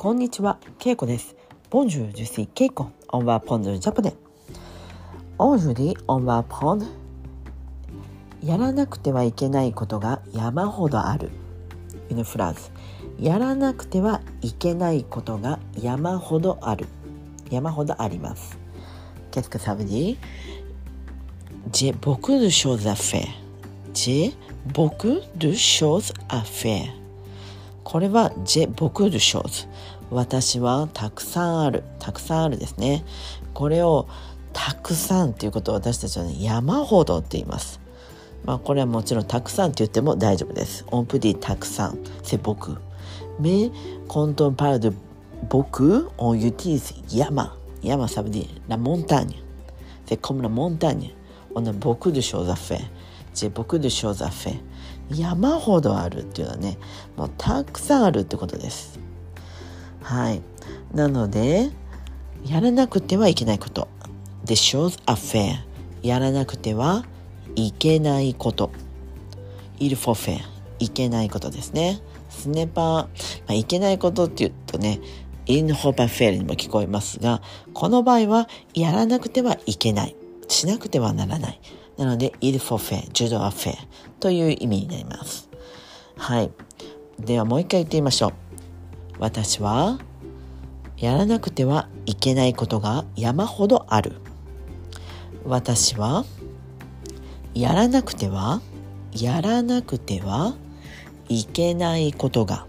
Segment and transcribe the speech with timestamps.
[0.00, 1.34] こんにちは、けいこです。
[1.70, 5.58] Bonjour, je suis Keiko, on va apprendre du japonais.
[5.58, 6.86] Aujourd'hui, on va apprendre.
[8.44, 11.30] やらなくてはいけないことが山ほどある。
[12.10, 12.70] Une phrase.
[13.18, 16.86] やらなくてはいけないことが山ほどある。
[17.50, 18.56] 山ほどあります。
[19.32, 19.84] Qu'est-ce que ça veut dire.
[19.84, 22.76] J'ai beaucoup de choses à faire.
[22.76, 26.20] J'ai beaucoup de choses à f
[26.68, 26.97] aire.
[27.88, 31.84] これは「J'ai beaucoup de choses」私はたくさんある。
[31.98, 33.02] たくさんあるですね。
[33.54, 34.06] これを
[34.52, 37.80] 「たくさん」ということを私たちは、「山ほど」って言います。
[38.44, 42.76] まあこれはもちろん「たくさん」って言っても大丈夫です「On peut dire たくさん」「せぼく。
[43.40, 43.70] め・
[44.06, 44.92] コントン・パルド・
[45.48, 47.56] ボク・オン・ユティーズ・ヤマ」「・
[48.06, 49.38] サブディ・ラ・モンターニュ」
[50.04, 51.12] 「せ・コム・ラ・モンターニュ」
[51.56, 52.80] 「おの・ボク・ド・ショーザ・フェ」
[53.32, 54.60] 「ジェ・ボでしょうざザ・フェ」
[55.10, 56.78] 「山ほどあるっていうのはね
[57.16, 58.98] もうたくさんあるってことです。
[60.02, 60.42] はい。
[60.94, 61.70] なので
[62.46, 63.88] やらなくてはいけないこと
[64.44, 65.64] The choses à faire
[66.02, 67.04] やらなくては
[67.54, 68.70] いけないこと。
[69.80, 70.40] Il faut faire
[70.78, 72.00] いけないことですね。
[72.30, 73.08] スネパー、ま
[73.48, 75.00] あ、いけないことって言うとね
[75.46, 77.40] インホパフェールにも聞こえますが、
[77.72, 80.14] この場合はやらなくてはいけない。
[80.46, 81.60] しなくてはならない。
[81.98, 83.76] なので、il faut faire, je dois faire
[84.20, 85.48] という意味になります。
[86.16, 86.50] はい。
[87.18, 88.32] ではもう一回言ってみましょう。
[89.18, 89.98] 私は、
[90.96, 94.12] やらなくてはいけないことが山ほどある。
[95.44, 96.24] 私は、
[97.52, 98.62] やらなくては、
[99.12, 100.54] やらなくては
[101.28, 102.66] いけないことが、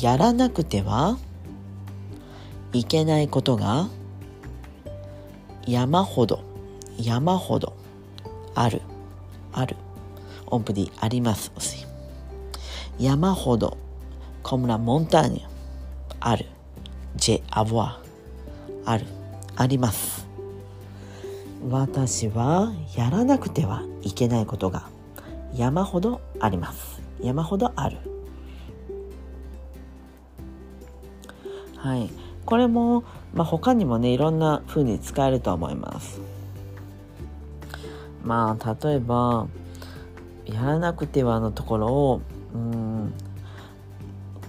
[0.00, 1.18] やらなくては
[2.72, 3.88] いけないことが
[5.66, 6.40] 山ほど、
[6.98, 7.83] 山ほど
[8.54, 8.82] ある
[9.52, 9.76] ある。
[10.46, 11.52] オンプディあります。
[12.98, 13.76] 山ほど
[14.42, 15.48] コムラモンターニュ
[16.20, 16.46] ある。
[17.16, 18.00] ジェアボア。
[18.84, 19.06] ある。
[19.56, 20.26] あります。
[21.68, 24.88] 私はやらなくてはいけないことが
[25.54, 27.00] 山ほどあります。
[27.22, 27.98] 山ほどある。
[31.76, 32.10] はい。
[32.44, 36.20] これも、まあ、他にもねいろんな風に使えると思います。
[38.24, 39.46] まあ例えば
[40.46, 42.20] やらなくてはのところを
[42.54, 43.12] うん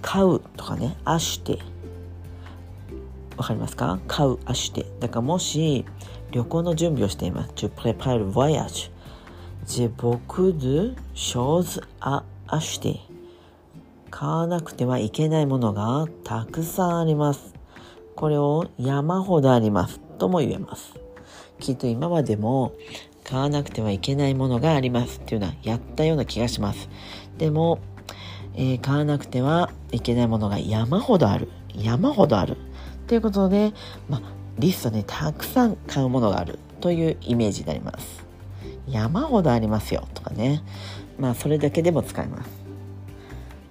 [0.00, 1.58] 買うとかねあして。
[3.38, 3.98] わかりますか？
[4.06, 4.84] 買うあして。
[5.00, 5.86] だからもし
[6.32, 7.52] 旅行の準備をしています。
[7.56, 8.90] Je prépare le voyage
[9.66, 12.98] J'ai beaucoup de choses à acheter
[14.10, 17.54] 買わなくてはいけないものがたくさんあります。
[18.14, 19.98] これを山ほどあります。
[20.18, 20.94] とも言えます。
[21.58, 22.74] きっと今までも
[23.24, 26.88] 買わなくてはいけないものがありますっていうのはやったような気がします。
[27.38, 27.78] でも、
[28.54, 31.48] えー、買わなくてはいけないものが山ほどある。
[31.74, 32.56] 山ほどある。
[33.06, 33.72] ということで、
[34.08, 34.22] まあ、
[34.58, 38.24] リストにたくさん買うものがあるというイメージになります。
[38.88, 40.62] 山ほどありますよとかね。
[41.18, 42.50] まあ、それだけでも使います。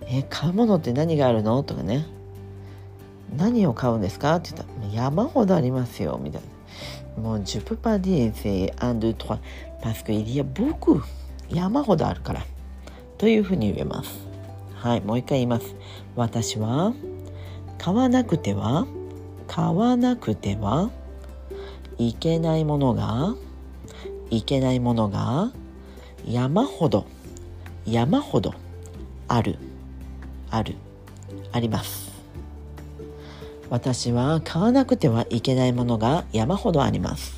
[0.07, 2.05] え買うものって何があるのとかね。
[3.37, 6.47] 何を買うんですかって言ったら、山ほどありますよ、みたいな。
[7.17, 9.37] もう、je peux pas dire c'est 1, 2, 3
[9.81, 11.01] parce qu'il y a beaucoup
[11.49, 12.45] 山ほどあるから
[13.17, 14.27] というふうに言えます。
[14.75, 15.75] はい、もう一回言います。
[16.15, 16.93] 私は
[17.77, 18.87] 買わなくては
[19.47, 20.89] 買わなくては
[21.97, 23.35] いけないものが
[24.29, 25.51] いけないものが
[26.27, 27.05] 山ほど
[27.85, 28.53] 山ほど
[29.27, 29.57] ある
[30.49, 30.75] ある
[31.51, 32.10] あります。
[33.71, 37.33] 私は買わなくてはいけないものが山ほどあります。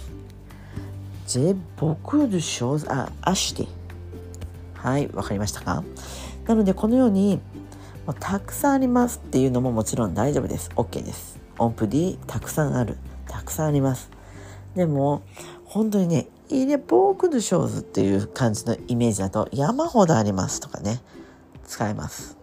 [1.28, 3.68] J'ai beaucoup de choses à acheter.
[4.74, 5.84] はい、わかりましたか？
[6.48, 7.40] なのでこのように
[8.20, 10.72] たくさんありますっていうのももちろん大丈夫です。
[10.76, 11.40] OK です。
[11.60, 12.98] オンプディたくさんある。
[13.28, 14.10] たくさんあります。
[14.76, 15.22] でも
[15.66, 21.00] 本当にね、いれ beaucoup de choses っていう感じのイメージだと山ほどありますとかね、
[21.68, 22.36] 使えます。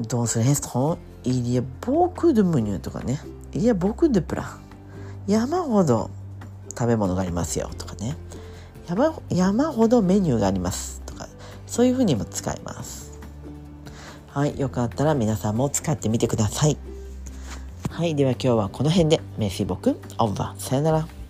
[0.00, 3.20] Dans ce restaurant, il y a beaucoup de menus とかね。
[3.52, 4.58] il y a beaucoup de plats。
[5.26, 6.10] 山ほど
[6.70, 8.16] 食べ物がありますよとかね。
[8.88, 11.28] 山山ほどメニューがありますとか、
[11.66, 13.18] そういうふうにも使います。
[14.28, 16.76] はい、よかったら皆さんも使ってみてください。
[17.90, 19.20] はい、では今日はこの辺で。
[19.38, 20.60] メシボク、オーバー。
[20.60, 21.21] さよなら。